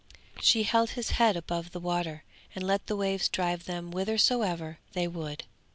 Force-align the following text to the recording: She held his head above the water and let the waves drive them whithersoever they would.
She 0.41 0.63
held 0.63 0.89
his 0.97 1.11
head 1.11 1.37
above 1.37 1.73
the 1.73 1.79
water 1.79 2.23
and 2.55 2.65
let 2.65 2.87
the 2.87 2.95
waves 2.95 3.29
drive 3.29 3.65
them 3.65 3.91
whithersoever 3.91 4.79
they 4.93 5.07
would. 5.07 5.43